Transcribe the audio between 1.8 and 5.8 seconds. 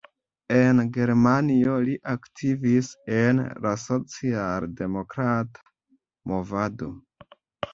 li aktivis en la socialdemokrata